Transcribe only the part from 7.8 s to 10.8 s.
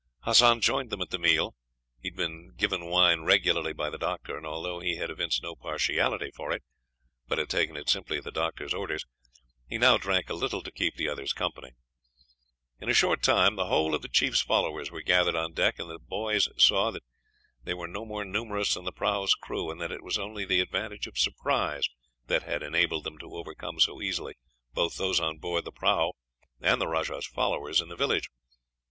simply at the doctor's orders, he now drank a little to